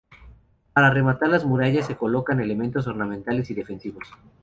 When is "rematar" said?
0.89-1.29